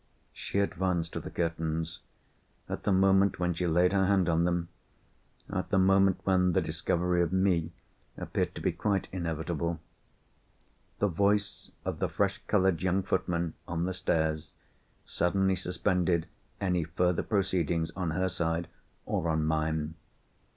She 0.33 0.57
advanced 0.57 1.13
to 1.13 1.19
the 1.19 1.29
curtains. 1.29 1.99
At 2.67 2.85
the 2.85 2.91
moment 2.91 3.37
when 3.37 3.53
she 3.53 3.67
laid 3.67 3.93
her 3.93 4.07
hand 4.07 4.27
on 4.27 4.45
them—at 4.45 5.69
the 5.69 5.77
moment 5.77 6.21
when 6.23 6.53
the 6.53 6.59
discovery 6.61 7.21
of 7.21 7.31
me 7.31 7.71
appeared 8.17 8.55
to 8.55 8.61
be 8.61 8.71
quite 8.71 9.07
inevitable—the 9.11 9.77
voice 11.07 11.69
of 11.85 11.99
the 11.99 12.09
fresh 12.09 12.41
coloured 12.47 12.81
young 12.81 13.03
footman, 13.03 13.53
on 13.67 13.85
the 13.85 13.93
stairs, 13.93 14.55
suddenly 15.05 15.55
suspended 15.55 16.25
any 16.59 16.83
further 16.83 17.21
proceedings 17.21 17.91
on 17.95 18.09
her 18.09 18.27
side 18.27 18.69
or 19.05 19.29
on 19.29 19.45
mine. 19.45 19.93